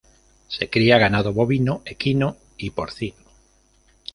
[0.47, 3.23] Se cría ganado bovino, equino y porcino.